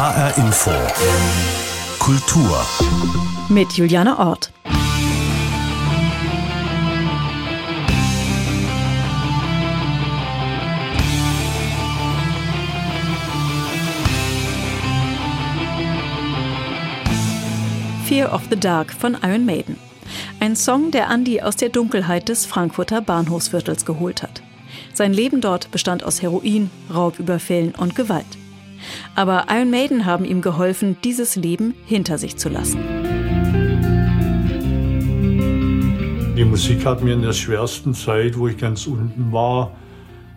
[0.00, 0.70] HR Info.
[1.98, 2.66] Kultur.
[3.50, 4.50] Mit Juliane Ort.
[18.06, 19.76] Fear of the Dark von Iron Maiden.
[20.40, 24.40] Ein Song, der Andy aus der Dunkelheit des Frankfurter Bahnhofsviertels geholt hat.
[24.94, 28.39] Sein Leben dort bestand aus Heroin, Raubüberfällen und Gewalt.
[29.14, 32.78] Aber Iron Maiden haben ihm geholfen, dieses Leben hinter sich zu lassen.
[36.36, 39.72] Die Musik hat mir in der schwersten Zeit, wo ich ganz unten war,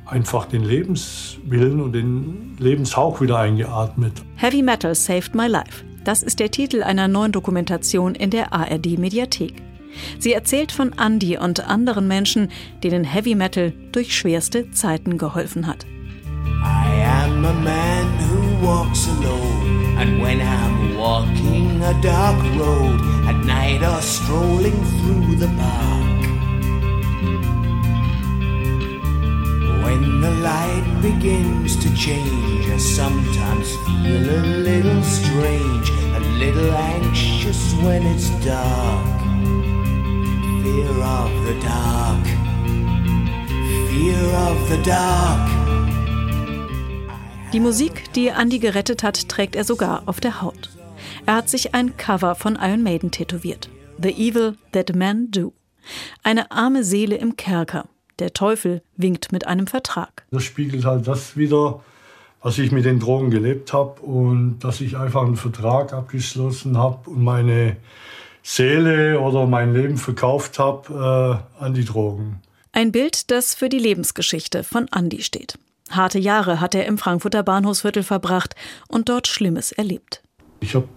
[0.05, 4.11] einfach den Lebenswillen und den Lebenshauch wieder eingeatmet.
[4.35, 5.85] Heavy Metal Saved My Life.
[6.03, 9.53] Das ist der Titel einer neuen Dokumentation in der ARD Mediathek.
[10.19, 12.49] Sie erzählt von Andy und anderen Menschen,
[12.83, 15.85] denen Heavy Metal durch schwerste Zeiten geholfen hat.
[16.65, 17.82] I am a man
[21.83, 26.21] a dark road at night or strolling through the park
[29.83, 37.73] When the light begins to change I sometimes feel a little strange a little anxious
[37.83, 39.23] when it's dark
[40.63, 42.25] Fear of the dark.
[43.89, 45.49] Fear of the dark.
[47.51, 50.72] Die Musik, die Andy gerettet hat, trägt er sogar auf der Haut.
[51.25, 53.69] Er hat sich ein Cover von Iron Maiden tätowiert.
[54.01, 55.53] The Evil That Men Do.
[56.21, 57.85] Eine arme Seele im Kerker.
[58.19, 60.25] Der Teufel winkt mit einem Vertrag.
[60.31, 61.81] Das spiegelt halt das wieder,
[62.41, 67.09] was ich mit den Drogen gelebt habe und dass ich einfach einen Vertrag abgeschlossen habe
[67.09, 67.77] und meine
[68.41, 72.41] Seele oder mein Leben verkauft habe äh, an die Drogen.
[72.73, 75.57] Ein Bild, das für die Lebensgeschichte von Andy steht.
[75.89, 78.55] Harte Jahre hat er im Frankfurter Bahnhofsviertel verbracht
[78.89, 80.21] und dort Schlimmes erlebt.
[80.59, 80.87] Ich habe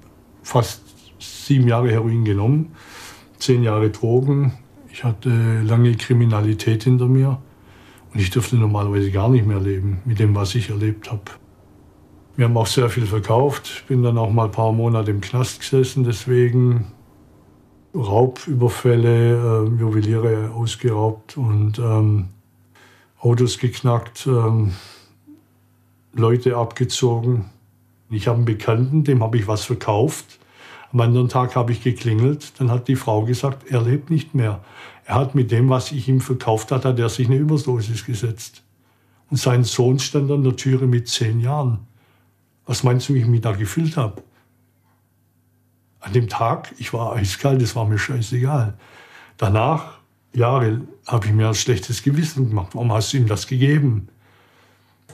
[0.46, 0.80] fast
[1.18, 2.76] sieben Jahre Heroin genommen,
[3.38, 4.52] zehn Jahre Drogen.
[4.92, 7.42] Ich hatte lange Kriminalität hinter mir
[8.14, 11.32] und ich durfte normalerweise gar nicht mehr leben mit dem, was ich erlebt habe.
[12.36, 15.60] Wir haben auch sehr viel verkauft, bin dann auch mal ein paar Monate im Knast
[15.60, 16.92] gesessen, deswegen
[17.92, 22.28] Raubüberfälle, äh, Juweliere ausgeraubt und ähm,
[23.18, 24.74] Autos geknackt, ähm,
[26.12, 27.46] Leute abgezogen.
[28.10, 30.38] Ich habe einen Bekannten, dem habe ich was verkauft.
[30.92, 34.62] Am anderen Tag habe ich geklingelt, dann hat die Frau gesagt, er lebt nicht mehr.
[35.04, 38.62] Er hat mit dem, was ich ihm verkauft hat, hat er sich eine Überdosis gesetzt.
[39.30, 41.80] Und sein Sohn stand an der Türe mit zehn Jahren.
[42.64, 44.22] Was meinst du, wie ich mich da gefühlt habe?
[46.00, 48.74] An dem Tag, ich war eiskalt, das war mir scheißegal.
[49.36, 49.98] Danach,
[50.32, 52.70] Jahre, habe ich mir ein schlechtes Gewissen gemacht.
[52.74, 54.08] Warum hast du ihm das gegeben?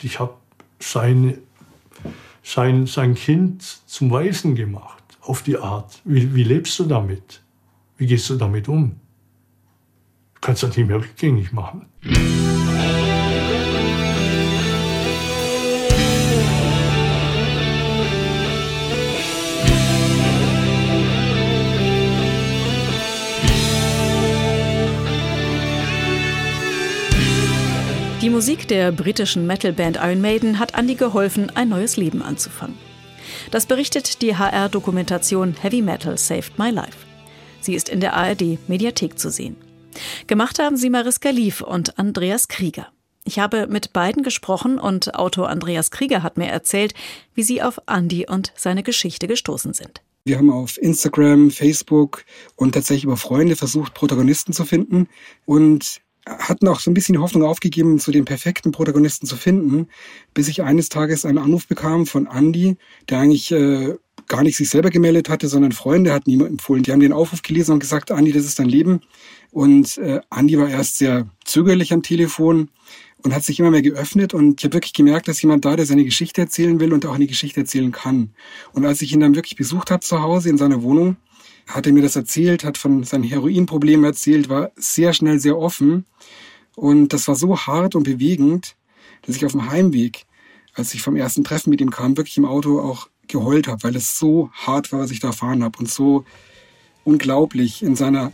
[0.01, 0.35] Ich habe
[0.79, 1.39] sein,
[2.43, 6.01] sein, sein Kind zum Weisen gemacht, auf die Art.
[6.05, 7.43] Wie, wie lebst du damit?
[7.97, 8.97] Wie gehst du damit um?
[10.35, 11.87] Du kannst das nicht mehr rückgängig machen.
[28.43, 32.77] Musik der britischen Metalband Iron Maiden hat Andy geholfen, ein neues Leben anzufangen.
[33.53, 37.07] Das berichtet die HR-Dokumentation Heavy Metal Saved My Life.
[37.61, 39.55] Sie ist in der ARD Mediathek zu sehen.
[40.27, 42.89] Gemacht haben sie Mariska Lief und Andreas Krieger.
[43.23, 46.95] Ich habe mit beiden gesprochen und Autor Andreas Krieger hat mir erzählt,
[47.37, 50.03] wie sie auf Andy und seine Geschichte gestoßen sind.
[50.25, 52.25] Wir haben auf Instagram, Facebook
[52.57, 55.09] und tatsächlich über Freunde versucht, Protagonisten zu finden.
[55.47, 59.89] Und hatten auch so ein bisschen Hoffnung aufgegeben, so den perfekten Protagonisten zu finden,
[60.35, 62.77] bis ich eines Tages einen Anruf bekam von Andy,
[63.09, 63.97] der eigentlich äh,
[64.29, 66.83] gar nicht sich selber gemeldet hatte, sondern Freunde hatten ihm empfohlen.
[66.83, 69.01] Die haben den Aufruf gelesen und gesagt, Andy, das ist dein Leben.
[69.51, 72.71] Und äh, Andy war erst sehr zögerlich am Telefon
[73.25, 75.87] und hat sich immer mehr geöffnet und ich habe wirklich gemerkt, dass jemand da, der
[75.87, 78.31] seine Geschichte erzählen will und auch eine Geschichte erzählen kann.
[78.73, 81.17] Und als ich ihn dann wirklich besucht habe zu Hause in seiner Wohnung,
[81.67, 86.07] hat er mir das erzählt, hat von seinen Heroinproblemen erzählt, war sehr schnell sehr offen.
[86.75, 88.77] Und das war so hart und bewegend,
[89.23, 90.25] dass ich auf dem Heimweg,
[90.75, 93.97] als ich vom ersten Treffen mit ihm kam, wirklich im Auto auch geheult habe, weil
[93.97, 96.25] es so hart war, was ich da erfahren habe und so
[97.05, 98.33] unglaublich in seiner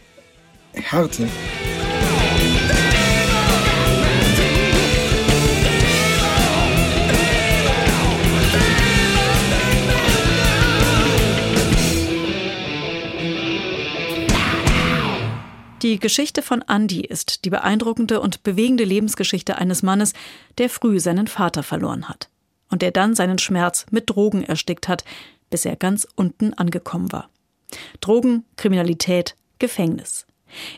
[0.72, 1.28] Härte.
[15.82, 20.12] Die Geschichte von Andy ist die beeindruckende und bewegende Lebensgeschichte eines Mannes,
[20.58, 22.28] der früh seinen Vater verloren hat.
[22.70, 25.02] und der dann seinen Schmerz mit Drogen erstickt hat,
[25.48, 27.30] bis er ganz unten angekommen war.
[28.02, 30.26] Drogen, Kriminalität, Gefängnis.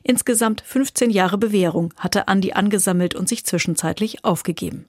[0.05, 4.87] Insgesamt 15 Jahre Bewährung hatte Andy angesammelt und sich zwischenzeitlich aufgegeben.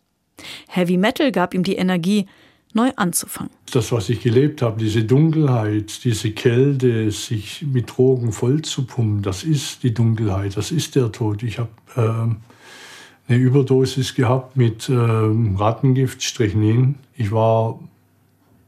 [0.68, 2.28] Heavy Metal gab ihm die Energie,
[2.76, 3.52] neu anzufangen.
[3.72, 9.22] Das, was ich gelebt habe, diese Dunkelheit, diese Kälte, sich mit Drogen voll zu pumpen,
[9.22, 11.44] das ist die Dunkelheit, das ist der Tod.
[11.44, 16.96] Ich habe äh, eine Überdosis gehabt mit äh, Rattengift, Strychnin.
[17.16, 17.80] Ich war,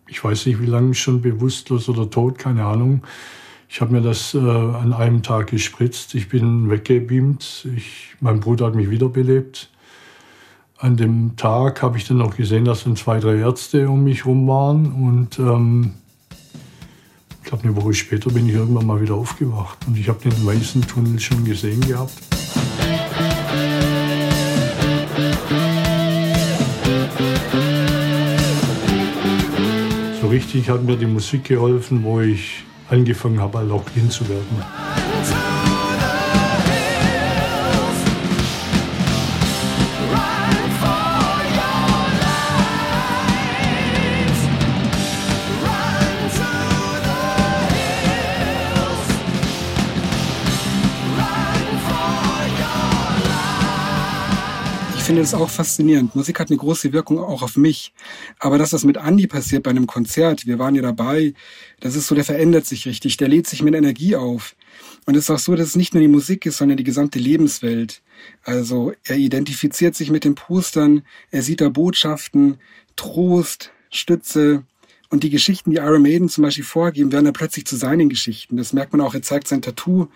[0.08, 3.04] ich weiß nicht, wie lange schon bewusstlos oder tot, keine Ahnung.
[3.68, 6.14] Ich habe mir das äh, an einem Tag gespritzt.
[6.14, 7.68] Ich bin weggebeamt.
[7.76, 9.70] Ich, mein Bruder hat mich wiederbelebt.
[10.84, 14.26] An dem Tag habe ich dann noch gesehen, dass dann zwei, drei Ärzte um mich
[14.26, 14.92] rum waren.
[14.92, 15.94] Und ähm,
[17.42, 19.78] ich glaube, eine Woche später bin ich irgendwann mal wieder aufgewacht.
[19.88, 22.12] Und ich habe den weißen Tunnel schon gesehen gehabt.
[30.20, 34.58] So richtig hat mir die Musik geholfen, wo ich angefangen habe, auch hinzuwerden.
[55.04, 56.16] Ich finde das auch faszinierend.
[56.16, 57.94] Musik hat eine große Wirkung auch auf mich.
[58.40, 61.34] Aber dass das mit Andy passiert bei einem Konzert, wir waren ja dabei,
[61.82, 64.56] das ist so, der verändert sich richtig, der lädt sich mit Energie auf.
[65.06, 67.20] Und es ist auch so, dass es nicht nur die Musik ist, sondern die gesamte
[67.20, 68.02] Lebenswelt.
[68.44, 71.02] Also er identifiziert sich mit den Postern,
[71.32, 72.60] er sieht da Botschaften,
[72.96, 74.64] Trost, Stütze.
[75.10, 78.56] Und die Geschichten, die Iron Maiden zum Beispiel vorgeben, werden dann plötzlich zu seinen Geschichten.
[78.56, 80.08] Das merkt man auch, er zeigt sein Tattoo.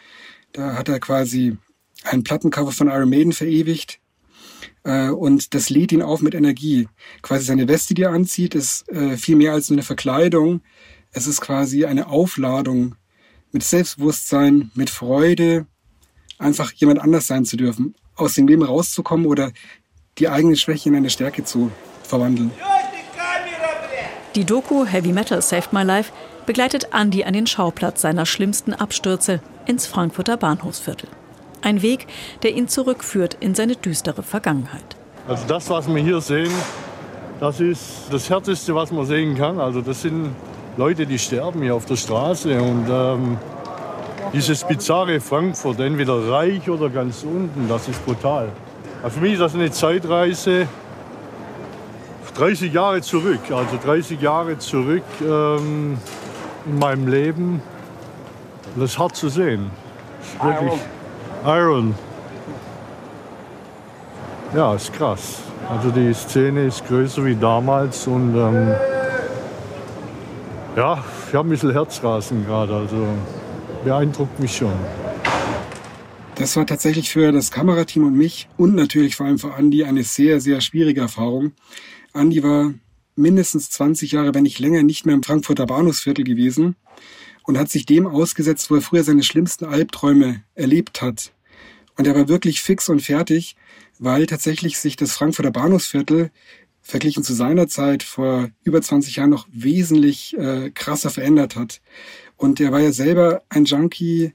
[0.54, 1.57] Da hat er quasi
[2.06, 4.00] ein Plattencover von Iron Maiden verewigt
[4.83, 6.88] und das lädt ihn auf mit Energie.
[7.21, 10.62] Quasi seine Weste, die er anzieht, ist äh, viel mehr als nur eine Verkleidung.
[11.12, 12.95] Es ist quasi eine Aufladung
[13.51, 15.65] mit Selbstbewusstsein, mit Freude,
[16.38, 19.51] einfach jemand anders sein zu dürfen, aus dem Leben rauszukommen oder
[20.18, 21.71] die eigene Schwäche in eine Stärke zu
[22.04, 22.51] verwandeln.
[24.36, 26.12] Die Doku Heavy Metal Saved My Life
[26.45, 31.09] begleitet Andy an den Schauplatz seiner schlimmsten Abstürze ins Frankfurter Bahnhofsviertel.
[31.68, 32.08] Ein Weg,
[32.44, 34.96] der ihn zurückführt in seine düstere Vergangenheit.
[35.28, 36.54] Also das, was wir hier sehen,
[37.42, 39.60] das ist das Härteste, was man sehen kann.
[39.60, 40.34] Also das sind
[40.78, 42.58] Leute, die sterben hier auf der Straße.
[42.62, 43.38] Und ähm,
[44.31, 48.48] dieses bizarre Frankfurt, entweder reich oder ganz unten, das ist brutal.
[49.04, 50.69] Also für mich ist das eine Zeitreise
[52.34, 53.42] 30 Jahre zurück.
[53.52, 55.98] Also 30 Jahre zurück ähm,
[56.66, 57.62] in meinem Leben.
[58.78, 59.69] Das ist hart zu sehen.
[60.22, 60.81] Das ist wirklich
[61.45, 61.95] Iron.
[64.56, 65.39] Ja, ist krass.
[65.69, 68.74] Also die Szene ist größer wie damals und ähm,
[70.75, 72.74] ja, ich habe ein bisschen Herzrasen gerade.
[72.75, 73.07] Also
[73.84, 74.74] beeindruckt mich schon.
[76.36, 80.04] Das war tatsächlich für das Kamerateam und mich und natürlich vor allem für Andy eine
[80.04, 81.51] sehr, sehr schwierige Erfahrung.
[82.13, 82.74] Andy war
[83.16, 86.75] mindestens 20 Jahre, wenn nicht länger, nicht mehr im Frankfurter Bahnhofsviertel gewesen
[87.47, 91.31] und hat sich dem ausgesetzt, wo er früher seine schlimmsten Albträume erlebt hat.
[91.95, 93.55] Und er war wirklich fix und fertig,
[93.97, 96.29] weil tatsächlich sich das Frankfurter Bahnhofsviertel
[96.81, 101.81] verglichen zu seiner Zeit vor über 20 Jahren noch wesentlich äh, krasser verändert hat.
[102.35, 104.33] Und er war ja selber ein Junkie,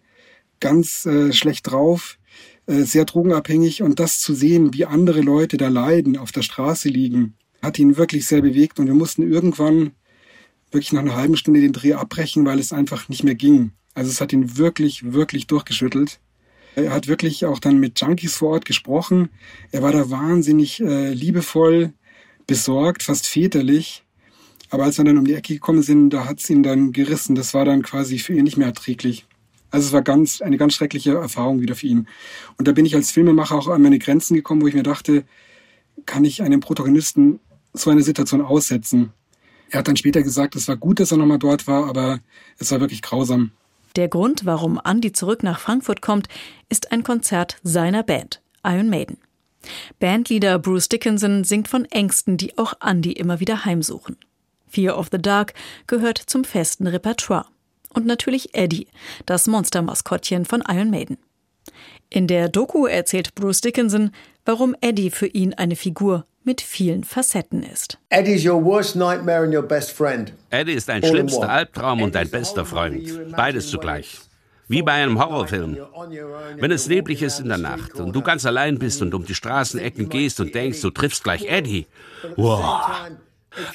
[0.59, 2.19] ganz äh, schlecht drauf,
[2.67, 3.83] äh, sehr drogenabhängig.
[3.83, 7.99] Und das zu sehen, wie andere Leute da leiden, auf der Straße liegen, hat ihn
[7.99, 8.81] wirklich sehr bewegt.
[8.81, 9.93] Und wir mussten irgendwann
[10.73, 13.73] wirklich nach einer halben Stunde den Dreh abbrechen, weil es einfach nicht mehr ging.
[13.95, 16.21] Also es hat ihn wirklich, wirklich durchgeschüttelt.
[16.75, 19.29] Er hat wirklich auch dann mit Junkies vor Ort gesprochen.
[19.71, 21.93] Er war da wahnsinnig äh, liebevoll,
[22.47, 24.05] besorgt, fast väterlich.
[24.71, 27.35] Aber als wir dann um die Ecke gekommen sind, da hat's ihn dann gerissen.
[27.35, 29.27] Das war dann quasi für ihn nicht mehr erträglich.
[29.71, 32.09] Also es war ganz, eine ganz schreckliche Erfahrung wieder für ihn.
[32.57, 35.25] Und da bin ich als Filmemacher auch an meine Grenzen gekommen, wo ich mir dachte,
[36.07, 37.41] kann ich einem Protagonisten
[37.75, 39.13] so eine Situation aussetzen?
[39.73, 42.21] Er hat dann später gesagt, es war gut, dass er nochmal dort war, aber
[42.59, 43.53] es war wirklich grausam.
[43.97, 46.29] Der Grund, warum Andy zurück nach Frankfurt kommt,
[46.69, 49.17] ist ein Konzert seiner Band, Iron Maiden.
[49.99, 54.19] Bandleader Bruce Dickinson singt von Ängsten, die auch Andy immer wieder heimsuchen.
[54.69, 55.55] Fear of the Dark
[55.87, 57.47] gehört zum festen Repertoire.
[57.95, 58.89] Und natürlich Eddie,
[59.25, 61.17] das Monstermaskottchen von Iron Maiden.
[62.11, 64.11] In der Doku erzählt Bruce Dickinson,
[64.45, 67.99] warum Eddie für ihn eine Figur mit vielen Facetten ist.
[68.09, 68.33] Eddie
[70.73, 73.33] ist dein schlimmster Albtraum und dein bester Freund.
[73.37, 74.21] Beides zugleich.
[74.69, 75.77] Wie bei einem Horrorfilm.
[76.57, 79.35] Wenn es neblig ist in der Nacht und du ganz allein bist und um die
[79.35, 81.87] Straßenecken gehst und denkst, du triffst gleich Eddie.
[82.37, 83.11] Wow.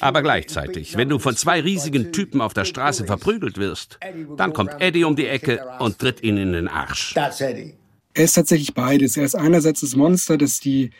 [0.00, 3.98] Aber gleichzeitig, wenn du von zwei riesigen Typen auf der Straße verprügelt wirst,
[4.36, 7.14] dann kommt Eddie um die Ecke und tritt ihn in den Arsch.
[7.14, 9.16] Er ist tatsächlich beides.
[9.16, 10.90] Er ist einerseits das Monster, das die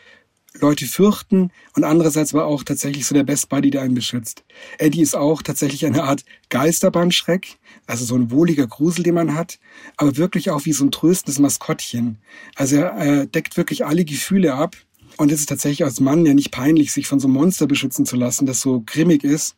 [0.59, 4.43] Leute fürchten und andererseits war auch tatsächlich so der Best Buddy, der einen beschützt.
[4.77, 9.59] Eddie ist auch tatsächlich eine Art Geisterbahnschreck, also so ein wohliger Grusel, den man hat,
[9.97, 12.17] aber wirklich auch wie so ein tröstendes Maskottchen.
[12.55, 14.75] Also er äh, deckt wirklich alle Gefühle ab
[15.17, 18.05] und es ist tatsächlich als Mann ja nicht peinlich, sich von so einem Monster beschützen
[18.05, 19.55] zu lassen, das so grimmig ist.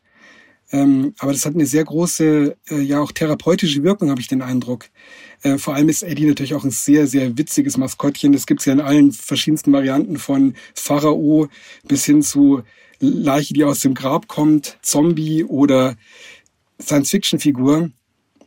[0.72, 4.40] Ähm, aber das hat eine sehr große, äh, ja auch therapeutische Wirkung, habe ich den
[4.40, 4.86] Eindruck.
[5.42, 8.32] Äh, vor allem ist Eddie natürlich auch ein sehr, sehr witziges Maskottchen.
[8.32, 11.48] Das gibt's ja in allen verschiedensten Varianten von Pharao
[11.86, 12.62] bis hin zu
[13.00, 15.96] Leiche, die aus dem Grab kommt, Zombie oder
[16.80, 17.90] Science-Fiction-Figur.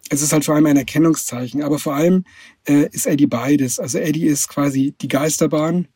[0.10, 2.24] Es ist halt vor allem ein Erkennungszeichen, aber vor allem
[2.67, 3.79] äh, ist Eddie beides.
[3.79, 5.88] Also Eddie ist quasi die Geisterbahn.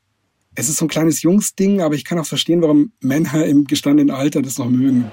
[0.56, 4.14] Es ist so ein kleines Jungsding, aber ich kann auch verstehen, warum Männer im gestandenen
[4.14, 5.10] Alter das noch mögen.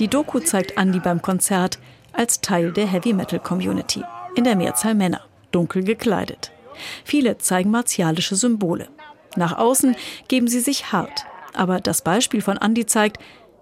[0.00, 1.78] Die Doku zeigt Andy beim Konzert
[2.12, 4.02] als Teil der Heavy Metal Community.
[4.34, 5.20] In der Mehrzahl Männer,
[5.52, 6.50] dunkel gekleidet.
[7.04, 8.88] Viele zeigen martialische Symbole.
[9.36, 9.94] Nach außen
[10.26, 11.26] geben sie sich hart.
[11.52, 13.18] Aber das Beispiel von Andy zeigt,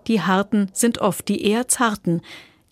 [0.07, 2.23] die Harten sind oft die eher Zarten,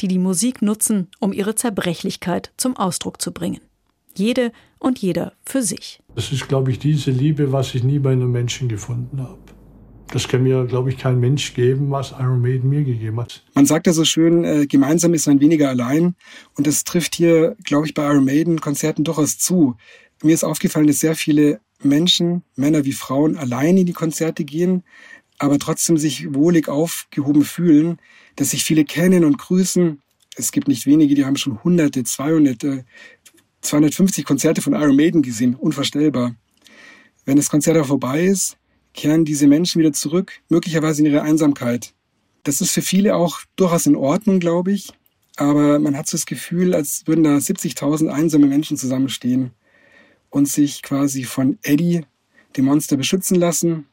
[0.00, 3.60] die die Musik nutzen, um ihre Zerbrechlichkeit zum Ausdruck zu bringen.
[4.14, 6.00] Jede und jeder für sich.
[6.14, 9.59] Das ist, glaube ich, diese Liebe, was ich nie bei einem Menschen gefunden habe.
[10.12, 13.44] Das kann mir, glaube ich, kein Mensch geben, was Iron Maiden mir gegeben hat.
[13.54, 16.16] Man sagt ja so schön, äh, gemeinsam ist man weniger allein.
[16.56, 19.76] Und das trifft hier, glaube ich, bei Iron Maiden-Konzerten durchaus zu.
[20.22, 24.82] Mir ist aufgefallen, dass sehr viele Menschen, Männer wie Frauen, allein in die Konzerte gehen,
[25.38, 27.98] aber trotzdem sich wohlig aufgehoben fühlen,
[28.36, 30.02] dass sich viele kennen und grüßen.
[30.36, 32.84] Es gibt nicht wenige, die haben schon hunderte, 200,
[33.62, 35.54] 250 Konzerte von Iron Maiden gesehen.
[35.54, 36.34] Unvorstellbar.
[37.24, 38.56] Wenn das Konzert auch vorbei ist,
[38.94, 41.92] kehren diese Menschen wieder zurück, möglicherweise in ihre Einsamkeit.
[42.42, 44.88] Das ist für viele auch durchaus in Ordnung, glaube ich.
[45.36, 49.52] Aber man hat so das Gefühl, als würden da 70.000 einsame Menschen zusammenstehen
[50.28, 52.04] und sich quasi von Eddie,
[52.56, 53.86] dem Monster, beschützen lassen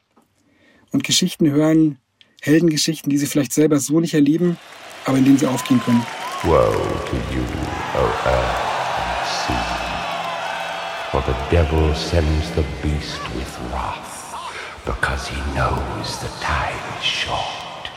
[0.91, 1.97] und Geschichten hören,
[2.41, 4.57] Heldengeschichten, die sie vielleicht selber so nicht erleben,
[5.05, 6.05] aber in denen sie aufgehen können.
[6.43, 6.71] Woe
[7.09, 7.43] to you,
[7.95, 8.67] O earth
[8.99, 9.63] and sea,
[11.11, 14.06] for the devil sends the beast with wrath
[14.87, 17.91] because he knows the time is short.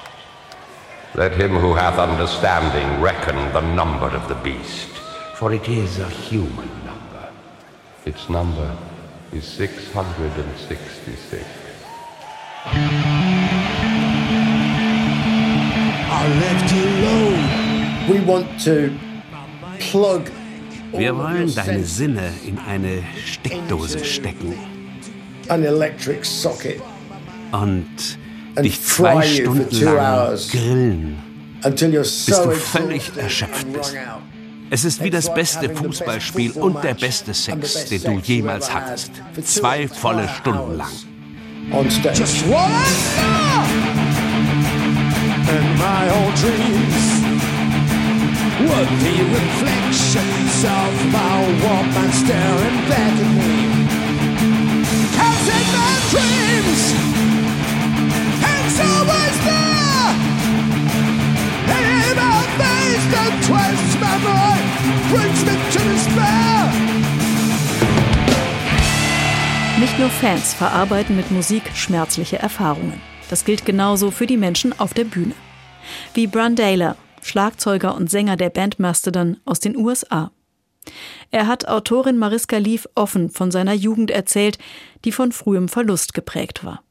[1.15, 4.89] Let him who hath understanding reckon the number of the beast,
[5.37, 7.29] for it is a human number.
[8.07, 8.77] Its number
[9.33, 11.45] is 666.
[16.17, 18.11] Are left alone.
[18.11, 18.93] We want to
[19.79, 20.29] plug
[20.93, 24.80] Wir wollen deine Sinne in eine Steckdose stecken
[27.53, 27.87] und
[28.63, 31.19] dich zwei Stunden lang grillen,
[31.63, 33.97] bis du völlig erschöpft bist.
[34.73, 39.11] Es ist wie das beste Fußballspiel und der beste Sex, den du jemals hattest.
[39.43, 40.93] Zwei volle Stunden lang.
[42.15, 42.71] Just one
[45.49, 47.21] and my old dreams
[48.61, 53.70] would be reflections of my woman staring back at me.
[69.81, 73.01] Nicht nur Fans verarbeiten mit Musik schmerzliche Erfahrungen.
[73.31, 75.35] Das gilt genauso für die Menschen auf der Bühne.
[76.13, 80.31] Wie Brandala, Schlagzeuger und Sänger der Band Mastodon aus den USA.
[81.31, 84.59] Er hat Autorin Mariska Lief offen von seiner Jugend erzählt,
[85.05, 86.83] die von frühem Verlust geprägt war.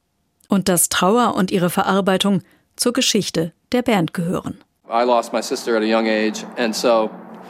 [0.48, 2.42] Und dass Trauer und ihre Verarbeitung
[2.76, 4.60] zur Geschichte der Band gehören.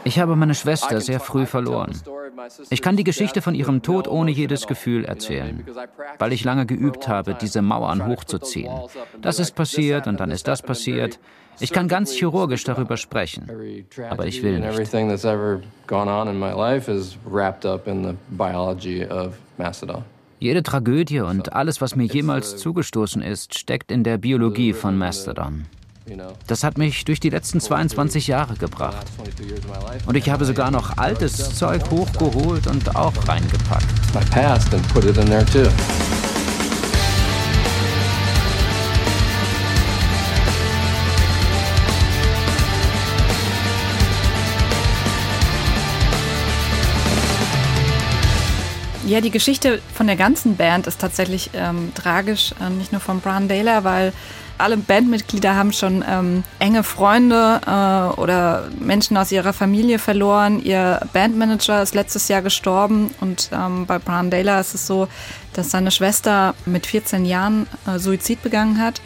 [0.04, 2.02] Ich habe meine Schwester sehr früh verloren.
[2.70, 5.66] Ich kann die Geschichte von ihrem Tod ohne jedes Gefühl erzählen,
[6.18, 8.74] weil ich lange geübt habe, diese Mauern hochzuziehen.
[9.22, 11.20] Das ist passiert und dann ist das passiert.
[11.60, 13.50] Ich kann ganz chirurgisch darüber sprechen,
[14.10, 14.94] aber ich will nicht.
[20.40, 25.66] Jede Tragödie und alles, was mir jemals zugestoßen ist, steckt in der Biologie von Mastodon.
[26.48, 29.06] Das hat mich durch die letzten 22 Jahre gebracht.
[30.06, 33.86] Und ich habe sogar noch altes Zeug hochgeholt und auch reingepackt.
[49.10, 53.22] Ja, die Geschichte von der ganzen Band ist tatsächlich ähm, tragisch, äh, nicht nur von
[53.22, 54.14] Brian Daler, weil
[54.60, 60.64] alle Bandmitglieder haben schon ähm, enge Freunde äh, oder Menschen aus ihrer Familie verloren.
[60.64, 65.08] Ihr Bandmanager ist letztes Jahr gestorben und ähm, bei Brian Daler ist es so,
[65.54, 69.02] dass seine Schwester mit 14 Jahren äh, Suizid begangen hat.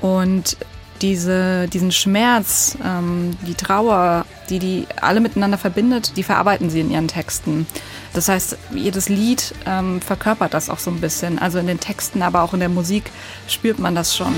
[0.00, 0.56] Und
[1.02, 6.92] diese, diesen Schmerz, ähm, die Trauer, die die alle miteinander verbindet, die verarbeiten sie in
[6.92, 7.66] ihren Texten.
[8.14, 11.38] Das heißt, jedes Lied ähm, verkörpert das auch so ein bisschen.
[11.38, 13.10] Also in den Texten, aber auch in der Musik
[13.48, 14.34] spürt man das schon.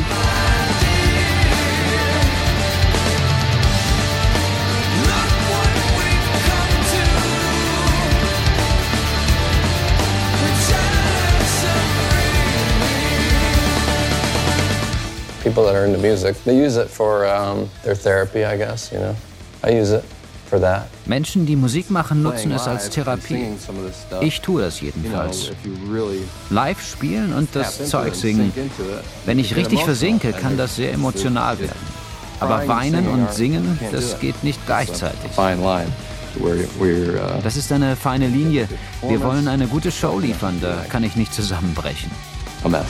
[15.47, 18.99] people that are into music, they use it for um, their therapy, I guess, you
[18.99, 19.15] know.
[19.63, 20.05] I use it.
[21.07, 23.49] Menschen, die Musik machen, nutzen es als Therapie.
[24.21, 25.51] Ich tue das jedenfalls.
[26.51, 28.53] Live spielen und das Zeug singen.
[29.25, 31.97] Wenn ich richtig versinke, kann das sehr emotional werden.
[32.41, 35.31] Aber weinen und singen, das geht nicht gleichzeitig.
[36.39, 36.51] Uh,
[37.43, 38.69] das ist eine feine Linie.
[39.07, 42.11] Wir wollen eine gute Show liefern, da kann ich nicht zusammenbrechen.
[42.63, 42.85] A mess.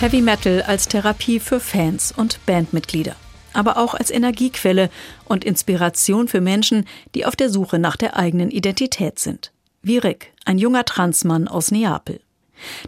[0.00, 3.16] Heavy Metal als Therapie für Fans und Bandmitglieder,
[3.52, 4.88] aber auch als Energiequelle
[5.26, 9.52] und Inspiration für Menschen, die auf der Suche nach der eigenen Identität sind.
[9.82, 12.20] Wie Rick, ein junger Transmann aus Neapel.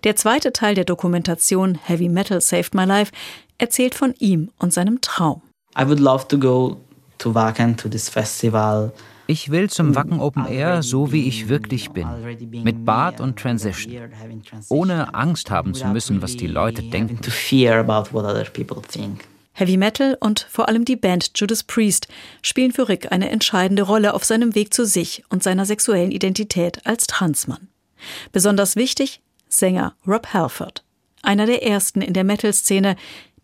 [0.05, 3.13] Der zweite Teil der Dokumentation Heavy Metal Saved My Life
[3.59, 5.43] erzählt von ihm und seinem Traum.
[5.79, 6.81] I would love to go
[7.19, 8.91] to Wacken to this festival
[9.33, 12.07] ich will zum Wacken Open Air so, wie ich wirklich bin.
[12.63, 14.11] Mit Bart und Transition.
[14.69, 17.19] Ohne Angst haben zu müssen, was die Leute denken.
[19.55, 22.09] Heavy Metal und vor allem die Band Judas Priest
[22.43, 26.87] spielen für Rick eine entscheidende Rolle auf seinem Weg zu sich und seiner sexuellen Identität
[26.87, 27.69] als Transmann.
[28.33, 30.85] Besonders wichtig Sänger Rob Halford,
[31.23, 32.97] einer der ersten in der Metal-Szene,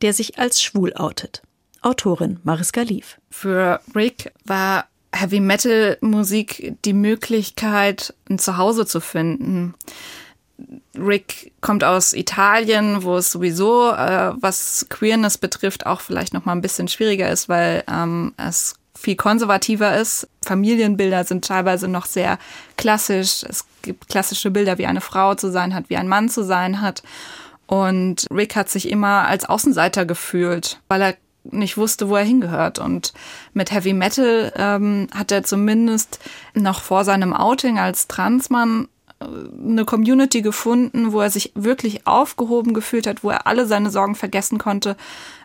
[0.03, 1.43] der sich als schwul outet.
[1.81, 3.21] Autorin Mariska Lief.
[3.31, 4.89] Für Rick war
[5.21, 9.75] Heavy Metal Musik die Möglichkeit, ein Zuhause zu finden.
[10.97, 16.53] Rick kommt aus Italien, wo es sowieso, äh, was Queerness betrifft, auch vielleicht noch mal
[16.53, 20.29] ein bisschen schwieriger ist, weil ähm, es viel konservativer ist.
[20.45, 22.39] Familienbilder sind teilweise noch sehr
[22.77, 23.45] klassisch.
[23.49, 26.81] Es gibt klassische Bilder, wie eine Frau zu sein hat, wie ein Mann zu sein
[26.81, 27.03] hat.
[27.67, 32.79] Und Rick hat sich immer als Außenseiter gefühlt, weil er nicht wusste, wo er hingehört.
[32.79, 33.13] Und
[33.53, 36.21] mit Heavy Metal ähm, hat er zumindest
[36.55, 38.89] noch vor seinem Outing als Transmann
[39.21, 44.15] eine Community gefunden, wo er sich wirklich aufgehoben gefühlt hat, wo er alle seine Sorgen
[44.15, 44.97] vergessen konnte,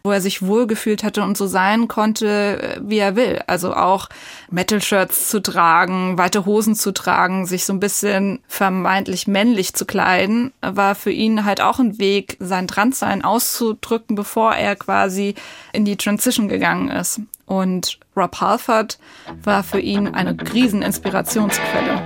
[0.04, 3.42] wo er sich wohlgefühlt hatte und so sein konnte, wie er will.
[3.48, 4.10] Also auch
[4.52, 10.54] Metal-Shirts zu tragen, weite Hosen zu tragen, sich so ein bisschen vermeintlich männlich zu kleiden,
[10.62, 15.34] war für ihn halt auch ein Weg, sein Transsein auszudrücken, bevor er quasi
[15.72, 17.22] in die Transition gegangen ist.
[17.48, 19.00] Und Rob Halford
[19.44, 22.04] war für ihn eine Rieseninspirationsquelle.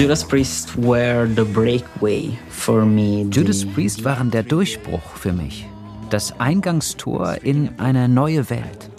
[0.00, 3.26] Judas Priest were the breakaway for me.
[3.30, 5.66] Judas Priest waren der Durchbruch für mich,
[6.08, 8.90] das Eingangstor in eine neue Welt.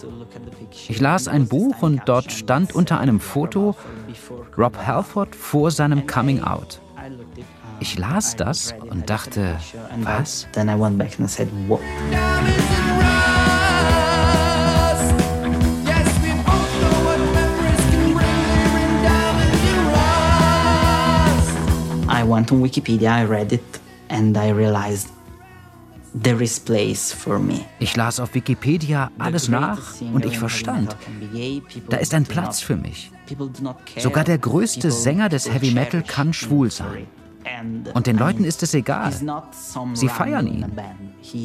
[0.87, 3.75] Ich las ein Buch und dort stand unter einem Foto
[4.55, 6.79] Rob Halford vor seinem Coming Out.
[7.79, 9.57] Ich las das und dachte,
[10.03, 10.47] was?
[10.51, 11.81] Then I went back and said, what?
[22.31, 25.09] Went on Wikipedia, I read it and I realized
[26.13, 27.65] there is place for me.
[27.79, 29.79] Ich las auf Wikipedia alles nach
[30.13, 30.95] und ich verstand,
[31.89, 33.11] da ist ein Platz für mich.
[33.97, 37.07] Sogar der größte Sänger des Heavy Metal kann schwul sein.
[37.93, 39.11] Und den Leuten ist es egal.
[39.93, 40.65] Sie feiern ihn.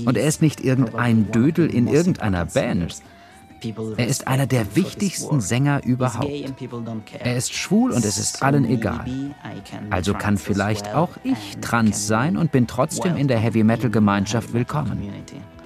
[0.05, 3.03] Und er ist nicht irgendein Dödel in irgendeiner Band.
[3.97, 6.31] Er ist einer der wichtigsten Sänger überhaupt.
[7.19, 9.07] Er ist schwul und es ist allen egal.
[9.91, 15.13] Also kann vielleicht auch ich trans sein und bin trotzdem in der Heavy-Metal-Gemeinschaft willkommen.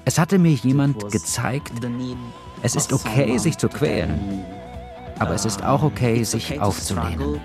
[0.05, 1.73] Es hatte mir jemand gezeigt,
[2.63, 4.45] es ist okay, sich zu quälen.
[5.19, 7.41] Aber es ist auch okay, sich aufzulehnen.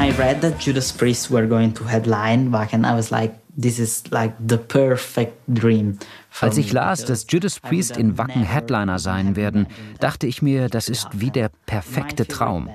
[0.00, 4.02] I read that Judas Priest were going to headline Wacken, I was like, this is
[4.10, 5.98] like the perfect dream.
[6.40, 9.66] Als ich las, dass Judas Priest in Wacken Headliner sein werden,
[9.98, 12.70] dachte ich mir, das ist wie der perfekte Traum.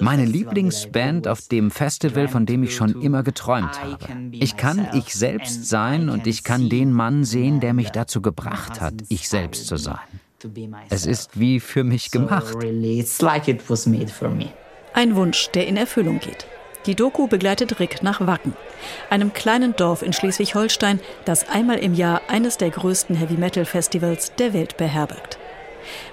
[0.00, 4.32] Meine Lieblingsband auf dem Festival, von dem ich schon immer geträumt habe.
[4.32, 8.80] Ich kann ich selbst sein und ich kann den Mann sehen, der mich dazu gebracht
[8.80, 10.00] hat, ich selbst zu sein.
[10.88, 12.56] Es ist wie für mich gemacht.
[14.98, 16.44] Ein Wunsch, der in Erfüllung geht.
[16.86, 18.56] Die Doku begleitet Rick nach Wacken,
[19.10, 24.76] einem kleinen Dorf in Schleswig-Holstein, das einmal im Jahr eines der größten Heavy-Metal-Festivals der Welt
[24.76, 25.38] beherbergt.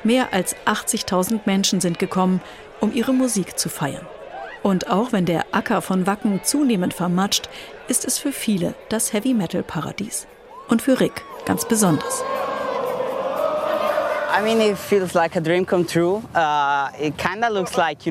[0.03, 2.41] Mehr als 80.000 Menschen sind gekommen,
[2.79, 4.05] um ihre Musik zu feiern.
[4.61, 7.49] Und auch wenn der Acker von Wacken zunehmend vermatscht,
[7.87, 10.27] ist es für viele das Heavy-Metal-Paradies.
[10.67, 12.23] Und für Rick ganz besonders.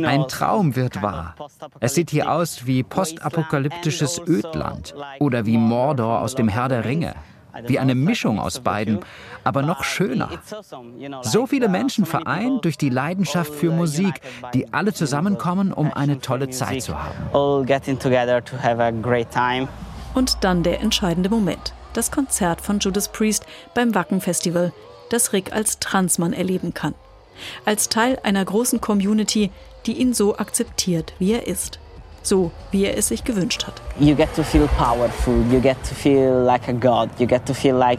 [0.06, 1.34] Ein Traum wird wahr.
[1.80, 7.14] Es sieht hier aus wie postapokalyptisches Ödland oder wie Mordor aus dem Herr der Ringe.
[7.66, 9.00] Wie eine Mischung aus beiden,
[9.44, 10.30] aber noch schöner.
[11.20, 14.22] So viele Menschen vereint durch die Leidenschaft für Musik,
[14.54, 17.14] die alle zusammenkommen, um eine tolle Zeit zu haben.
[20.14, 21.74] Und dann der entscheidende Moment.
[21.92, 24.72] Das Konzert von Judas Priest beim Wacken Festival
[25.10, 26.94] das Rick als Transmann erleben kann.
[27.64, 29.50] Als Teil einer großen Community,
[29.86, 31.78] die ihn so akzeptiert, wie er ist
[32.26, 33.80] so wie er es sich gewünscht hat.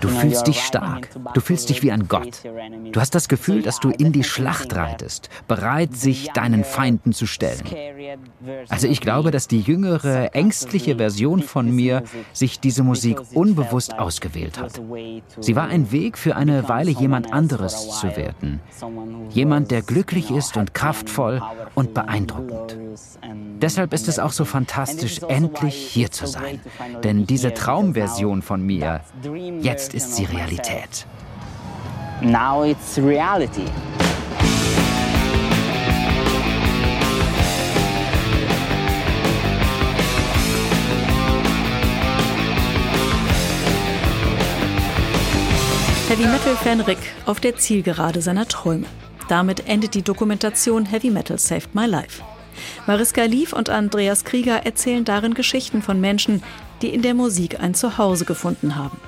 [0.01, 1.09] Du fühlst dich stark.
[1.33, 2.43] Du fühlst dich wie ein Gott.
[2.91, 7.25] Du hast das Gefühl, dass du in die Schlacht reitest, bereit, sich deinen Feinden zu
[7.25, 7.63] stellen.
[8.69, 14.59] Also ich glaube, dass die jüngere, ängstliche Version von mir sich diese Musik unbewusst ausgewählt
[14.59, 14.81] hat.
[15.39, 18.59] Sie war ein Weg für eine Weile jemand anderes zu werden.
[19.29, 21.41] Jemand, der glücklich ist und kraftvoll
[21.75, 22.77] und beeindruckend.
[23.61, 26.61] Deshalb ist es auch so fantastisch, endlich hier zu sein.
[27.03, 29.01] Denn diese Traumversion von mir,
[29.61, 31.05] jetzt ist sie Realität.
[32.21, 33.65] Now it's reality.
[46.07, 48.85] Heavy Metal-Fan Rick auf der Zielgerade seiner Träume.
[49.27, 52.21] Damit endet die Dokumentation Heavy Metal Saved My Life.
[52.87, 56.43] Mariska Lief und Andreas Krieger erzählen darin Geschichten von Menschen,
[56.81, 58.99] die in der Musik ein Zuhause gefunden haben.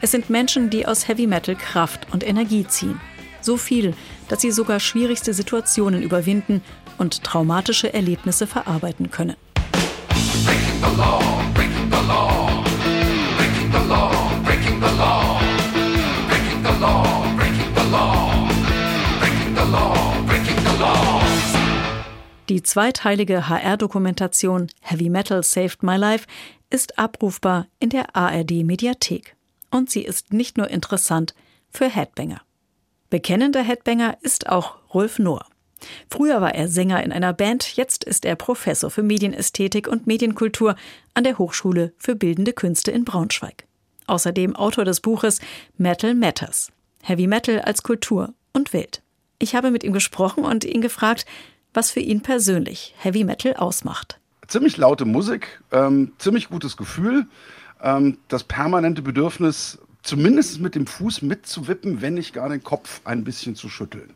[0.00, 3.00] Es sind Menschen, die aus Heavy Metal Kraft und Energie ziehen.
[3.40, 3.94] So viel,
[4.28, 6.62] dass sie sogar schwierigste Situationen überwinden
[6.98, 9.36] und traumatische Erlebnisse verarbeiten können.
[10.44, 11.20] Breaking the law,
[11.54, 12.64] breaking the law,
[13.36, 14.10] breaking the law,
[14.44, 15.21] breaking the law,
[22.48, 26.26] Die zweiteilige HR-Dokumentation Heavy Metal Saved My Life
[26.70, 29.36] ist abrufbar in der ARD Mediathek.
[29.70, 31.34] Und sie ist nicht nur interessant
[31.70, 32.42] für Headbanger.
[33.10, 35.46] Bekennender Headbanger ist auch Rolf Nohr.
[36.10, 40.76] Früher war er Sänger in einer Band, jetzt ist er Professor für Medienästhetik und Medienkultur
[41.14, 43.66] an der Hochschule für Bildende Künste in Braunschweig.
[44.06, 45.40] Außerdem Autor des Buches
[45.76, 46.72] Metal Matters.
[47.02, 49.02] Heavy Metal als Kultur und Welt.
[49.38, 51.26] Ich habe mit ihm gesprochen und ihn gefragt,
[51.74, 54.18] was für ihn persönlich Heavy Metal ausmacht.
[54.48, 57.26] Ziemlich laute Musik, ähm, ziemlich gutes Gefühl,
[57.82, 63.24] ähm, das permanente Bedürfnis, zumindest mit dem Fuß mitzuwippen, wenn nicht gar den Kopf ein
[63.24, 64.10] bisschen zu schütteln.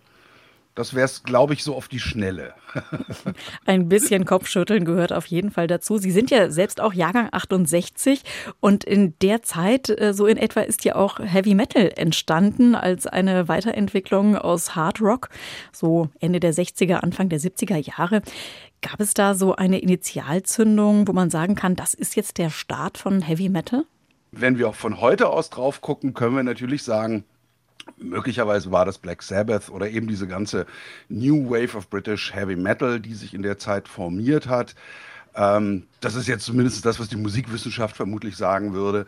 [0.76, 2.52] Das wäre es, glaube ich, so auf die Schnelle.
[3.64, 5.96] Ein bisschen Kopfschütteln gehört auf jeden Fall dazu.
[5.96, 8.20] Sie sind ja selbst auch Jahrgang 68
[8.60, 13.06] und in der Zeit, äh, so in etwa, ist ja auch Heavy Metal entstanden als
[13.06, 15.30] eine Weiterentwicklung aus Hard Rock,
[15.72, 18.20] so Ende der 60er, Anfang der 70er Jahre.
[18.82, 22.98] Gab es da so eine Initialzündung, wo man sagen kann, das ist jetzt der Start
[22.98, 23.86] von Heavy Metal?
[24.30, 27.24] Wenn wir auch von heute aus drauf gucken, können wir natürlich sagen,
[27.98, 30.66] Möglicherweise war das Black Sabbath oder eben diese ganze
[31.08, 34.74] New Wave of British Heavy Metal, die sich in der Zeit formiert hat.
[35.34, 39.06] Ähm, das ist jetzt zumindest das, was die Musikwissenschaft vermutlich sagen würde.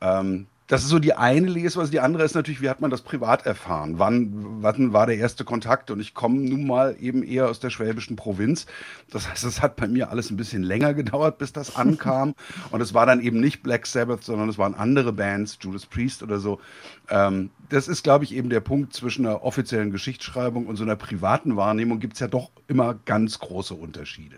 [0.00, 1.90] Ähm, das ist so die eine Lesweise.
[1.90, 3.98] Die andere ist natürlich, wie hat man das privat erfahren?
[3.98, 5.90] Wann, wann war der erste Kontakt?
[5.90, 8.66] Und ich komme nun mal eben eher aus der schwäbischen Provinz.
[9.10, 12.36] Das heißt, es hat bei mir alles ein bisschen länger gedauert, bis das ankam.
[12.70, 16.22] Und es war dann eben nicht Black Sabbath, sondern es waren andere Bands, Judas Priest
[16.22, 16.60] oder so.
[17.08, 20.94] Ähm, das ist, glaube ich, eben der Punkt zwischen einer offiziellen Geschichtsschreibung und so einer
[20.94, 24.36] privaten Wahrnehmung gibt es ja doch immer ganz große Unterschiede.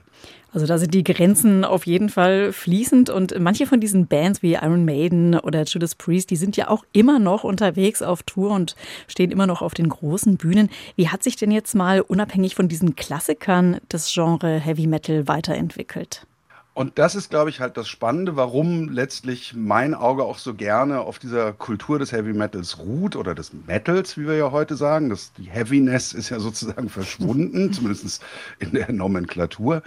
[0.53, 4.53] Also da sind die Grenzen auf jeden Fall fließend und manche von diesen Bands wie
[4.53, 8.77] Iron Maiden oder Judas Priest, die sind ja auch immer noch unterwegs auf Tour und
[9.09, 10.69] stehen immer noch auf den großen Bühnen.
[10.97, 16.27] Wie hat sich denn jetzt mal unabhängig von diesen Klassikern das Genre Heavy Metal weiterentwickelt?
[16.75, 21.01] Und das ist, glaube ich, halt das Spannende, warum letztlich mein Auge auch so gerne
[21.01, 25.11] auf dieser Kultur des Heavy Metals ruht oder des Metals, wie wir ja heute sagen.
[25.11, 28.25] Das, die Heaviness ist ja sozusagen verschwunden, zumindest
[28.59, 29.83] in der Nomenklatur.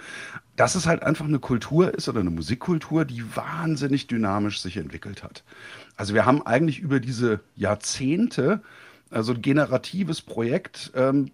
[0.54, 5.24] Dass es halt einfach eine Kultur ist oder eine Musikkultur, die wahnsinnig dynamisch sich entwickelt
[5.24, 5.42] hat.
[5.96, 8.62] Also wir haben eigentlich über diese Jahrzehnte
[9.10, 11.30] also ein generatives Projekt ähm,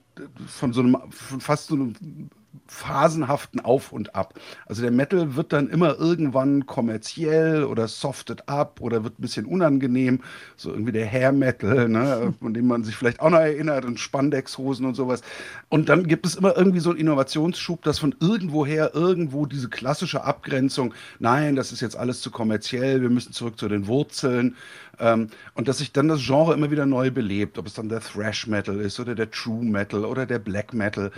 [0.47, 2.31] von so einem, von fast so einem
[2.67, 4.35] phasenhaften Auf und Ab.
[4.67, 9.47] Also der Metal wird dann immer irgendwann kommerziell oder softet ab oder wird ein bisschen
[9.47, 10.21] unangenehm.
[10.57, 14.01] So irgendwie der Hair Metal, ne, von dem man sich vielleicht auch noch erinnert und
[14.01, 15.23] Spandexhosen und sowas.
[15.69, 20.25] Und dann gibt es immer irgendwie so einen Innovationsschub, dass von irgendwoher irgendwo diese klassische
[20.25, 24.57] Abgrenzung, nein, das ist jetzt alles zu kommerziell, wir müssen zurück zu den Wurzeln.
[24.99, 28.01] Ähm, und dass sich dann das Genre immer wieder neu belebt, ob es dann der
[28.01, 31.11] Thrash Metal ist oder der True Metal oder der Black Metal.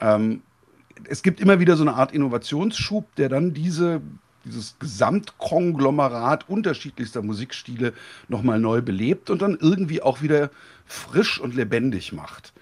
[0.00, 0.42] Ähm,
[1.04, 4.00] es gibt immer wieder so eine Art Innovationsschub, der dann diese,
[4.44, 7.92] dieses Gesamtkonglomerat unterschiedlichster Musikstile
[8.28, 10.50] nochmal neu belebt und dann irgendwie auch wieder
[10.86, 12.52] frisch und lebendig macht.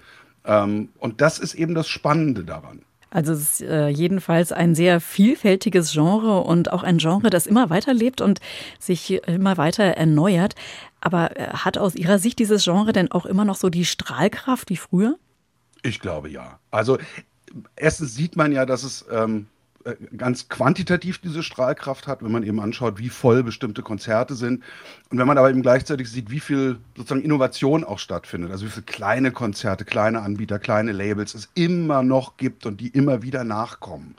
[0.44, 2.82] Ähm, und das ist eben das Spannende daran.
[3.10, 7.70] Also es ist äh, jedenfalls ein sehr vielfältiges Genre und auch ein Genre, das immer
[7.70, 8.40] weiterlebt und
[8.80, 10.56] sich immer weiter erneuert.
[11.00, 14.68] Aber äh, hat aus Ihrer Sicht dieses Genre denn auch immer noch so die Strahlkraft
[14.68, 15.16] wie früher?
[15.82, 16.58] Ich glaube ja.
[16.72, 16.98] Also
[17.76, 19.46] erstens sieht man ja, dass es ähm,
[19.84, 24.62] äh, ganz quantitativ diese Strahlkraft hat, wenn man eben anschaut, wie voll bestimmte Konzerte sind.
[25.10, 28.70] Und wenn man aber eben gleichzeitig sieht, wie viel sozusagen Innovation auch stattfindet, also wie
[28.70, 33.44] viele kleine Konzerte, kleine Anbieter, kleine Labels es immer noch gibt und die immer wieder
[33.44, 34.16] nachkommen.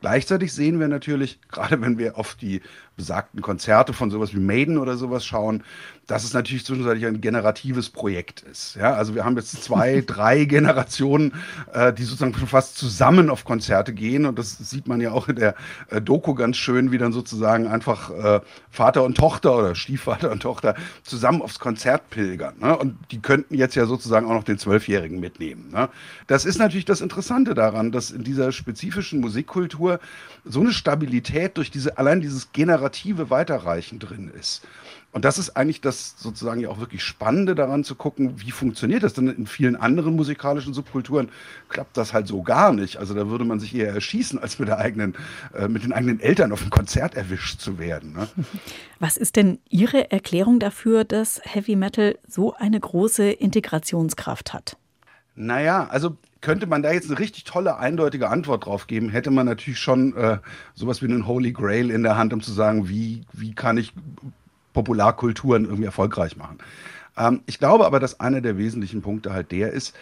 [0.00, 2.60] Gleichzeitig sehen wir natürlich, gerade wenn wir auf die
[2.96, 5.62] besagten Konzerte von sowas wie Maiden oder sowas schauen,
[6.06, 8.76] dass es natürlich zwischenzeitlich ein generatives Projekt ist.
[8.76, 11.34] Ja, also wir haben jetzt zwei, drei Generationen,
[11.72, 15.28] äh, die sozusagen schon fast zusammen auf Konzerte gehen und das sieht man ja auch
[15.28, 15.54] in der
[15.90, 20.40] äh, Doku ganz schön, wie dann sozusagen einfach äh, Vater und Tochter oder Stiefvater und
[20.40, 22.54] Tochter zusammen aufs Konzert pilgern.
[22.60, 22.76] Ne?
[22.76, 25.70] Und die könnten jetzt ja sozusagen auch noch den Zwölfjährigen mitnehmen.
[25.72, 25.88] Ne?
[26.28, 29.98] Das ist natürlich das Interessante daran, dass in dieser spezifischen Musikkultur
[30.44, 32.85] so eine Stabilität durch diese, allein dieses generative
[33.30, 34.62] Weiterreichen drin ist.
[35.12, 39.02] Und das ist eigentlich das sozusagen ja auch wirklich Spannende daran zu gucken, wie funktioniert
[39.02, 41.30] das denn in vielen anderen musikalischen Subkulturen
[41.70, 42.98] klappt das halt so gar nicht.
[42.98, 45.14] Also da würde man sich eher erschießen, als mit der eigenen,
[45.54, 48.12] äh, mit den eigenen Eltern auf dem Konzert erwischt zu werden.
[48.12, 48.28] Ne?
[48.98, 54.76] Was ist denn Ihre Erklärung dafür, dass Heavy Metal so eine große Integrationskraft hat?
[55.34, 59.46] Naja, also könnte man da jetzt eine richtig tolle, eindeutige Antwort drauf geben, hätte man
[59.46, 60.38] natürlich schon äh,
[60.74, 63.92] sowas wie einen Holy Grail in der Hand, um zu sagen, wie, wie kann ich
[64.72, 66.58] Popularkulturen irgendwie erfolgreich machen.
[67.16, 69.96] Ähm, ich glaube aber, dass einer der wesentlichen Punkte halt der ist,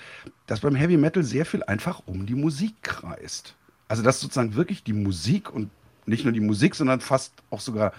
[0.47, 3.55] dass beim Heavy Metal sehr viel einfach um die Musik kreist.
[3.88, 5.70] Also dass sozusagen wirklich die Musik und
[6.07, 7.92] nicht nur die Musik, sondern fast auch sogar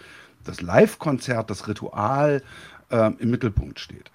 [0.43, 2.43] das Live-Konzert, das Ritual
[2.89, 4.11] äh, im Mittelpunkt steht.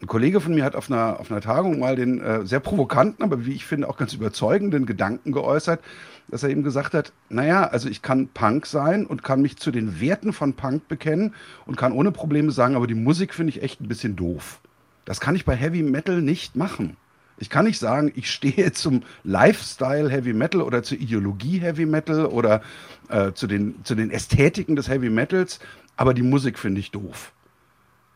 [0.00, 3.24] Ein Kollege von mir hat auf einer, auf einer Tagung mal den äh, sehr provokanten,
[3.24, 5.80] aber wie ich finde auch ganz überzeugenden Gedanken geäußert,
[6.28, 9.72] dass er eben gesagt hat, naja, also ich kann Punk sein und kann mich zu
[9.72, 11.34] den Werten von Punk bekennen
[11.66, 14.60] und kann ohne Probleme sagen, aber die Musik finde ich echt ein bisschen doof.
[15.04, 16.96] Das kann ich bei Heavy Metal nicht machen.
[17.38, 22.26] Ich kann nicht sagen, ich stehe zum Lifestyle Heavy Metal oder zur Ideologie Heavy Metal
[22.26, 22.62] oder
[23.08, 25.58] äh, zu, den, zu den Ästhetiken des Heavy Metals,
[25.96, 27.32] aber die Musik finde ich doof.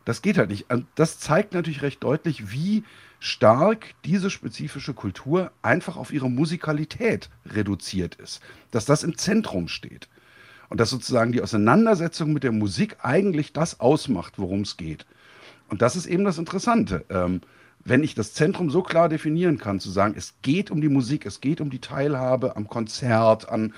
[0.04, 0.66] Das geht halt nicht.
[0.94, 2.84] Das zeigt natürlich recht deutlich, wie
[3.20, 8.40] stark diese spezifische Kultur einfach auf ihre Musikalität reduziert ist.
[8.72, 10.08] Dass das im Zentrum steht.
[10.68, 15.06] Und dass sozusagen die Auseinandersetzung mit der Musik eigentlich das ausmacht, worum es geht.
[15.68, 17.04] Und das ist eben das Interessante.
[17.10, 17.42] Ähm,
[17.84, 21.26] wenn ich das Zentrum so klar definieren kann, zu sagen, es geht um die Musik,
[21.26, 23.74] es geht um die Teilhabe am Konzert, an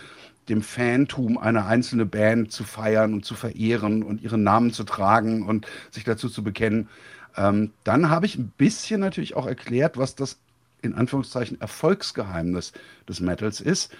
[0.48, 5.42] dem Fantum einer einzelnen Band zu feiern und zu verehren und ihren Namen zu tragen
[5.46, 6.88] und sich dazu zu bekennen.
[7.36, 10.38] Ähm, dann habe ich ein bisschen natürlich auch erklärt, was das
[10.82, 12.72] in Anführungszeichen Erfolgsgeheimnis
[13.08, 13.92] des Metals ist,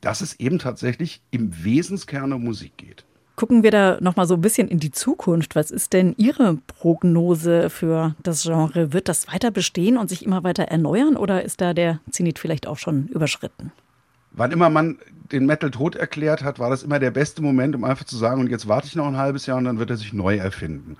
[0.00, 3.04] dass es eben tatsächlich im Wesenskern um Musik geht.
[3.36, 5.56] Gucken wir da noch mal so ein bisschen in die Zukunft.
[5.56, 8.92] Was ist denn Ihre Prognose für das Genre?
[8.92, 12.68] Wird das weiter bestehen und sich immer weiter erneuern oder ist da der Zenit vielleicht
[12.68, 13.72] auch schon überschritten?
[14.30, 14.98] Wann immer man
[15.32, 18.40] den Metal tot erklärt hat, war das immer der beste Moment, um einfach zu sagen,
[18.40, 20.96] und jetzt warte ich noch ein halbes Jahr und dann wird er sich neu erfinden.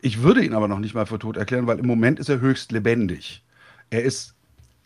[0.00, 2.40] Ich würde ihn aber noch nicht mal für tot erklären, weil im Moment ist er
[2.40, 3.42] höchst lebendig.
[3.90, 4.34] Er ist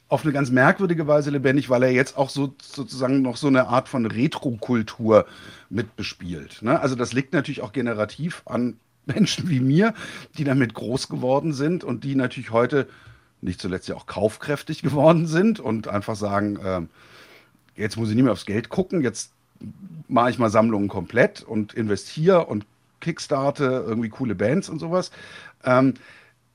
[0.09, 3.69] auf eine ganz merkwürdige Weise lebendig, weil er jetzt auch so sozusagen noch so eine
[3.69, 5.27] Art von Retro-Kultur
[5.71, 6.63] mit bespielt.
[6.63, 6.81] Ne?
[6.81, 9.95] Also das liegt natürlich auch generativ an Menschen wie mir,
[10.37, 12.87] die damit groß geworden sind und die natürlich heute
[13.41, 16.83] nicht zuletzt ja auch kaufkräftig geworden sind und einfach sagen, äh,
[17.79, 19.33] jetzt muss ich nicht mehr aufs Geld gucken, jetzt
[20.09, 22.67] mache ich mal Sammlungen komplett und investiere und
[23.01, 25.11] kickstarte irgendwie coole Bands und sowas.
[25.65, 25.95] Ähm,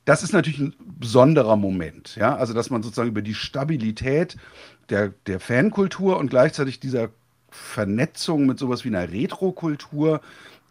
[0.05, 4.35] das ist natürlich ein besonderer Moment, ja, also dass man sozusagen über die Stabilität
[4.89, 7.09] der, der Fankultur und gleichzeitig dieser
[7.49, 10.19] Vernetzung mit sowas wie einer Retro-Kultur,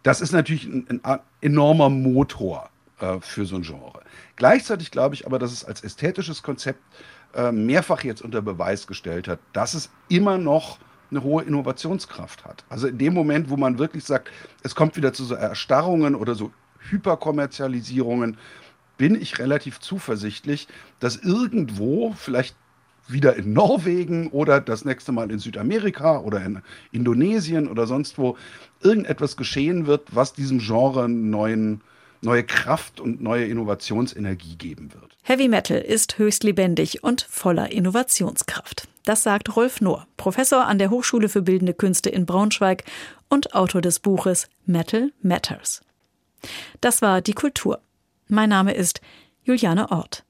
[0.02, 2.68] das ist natürlich ein, ein enormer Motor
[3.00, 4.00] äh, für so ein Genre.
[4.36, 6.80] Gleichzeitig glaube ich aber, dass es als ästhetisches Konzept
[7.34, 10.78] äh, mehrfach jetzt unter Beweis gestellt hat, dass es immer noch
[11.10, 12.64] eine hohe Innovationskraft hat.
[12.68, 14.30] Also in dem Moment, wo man wirklich sagt,
[14.62, 16.50] es kommt wieder zu so Erstarrungen oder so
[16.90, 18.38] Hyperkommerzialisierungen,
[18.96, 20.68] bin ich relativ zuversichtlich,
[21.00, 22.56] dass irgendwo, vielleicht
[23.08, 28.36] wieder in Norwegen oder das nächste Mal in Südamerika oder in Indonesien oder sonst wo,
[28.80, 31.80] irgendetwas geschehen wird, was diesem Genre neuen,
[32.22, 35.16] neue Kraft und neue Innovationsenergie geben wird.
[35.22, 38.88] Heavy Metal ist höchst lebendig und voller Innovationskraft.
[39.04, 42.85] Das sagt Rolf Nohr, Professor an der Hochschule für Bildende Künste in Braunschweig
[43.28, 45.82] und Autor des Buches Metal Matters.
[46.80, 47.80] Das war die Kultur.
[48.28, 49.00] Mein Name ist
[49.44, 50.24] Juliane Ort.